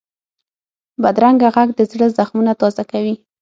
[1.03, 3.15] بدرنګه غږ د زړه زخمونه تازه کوي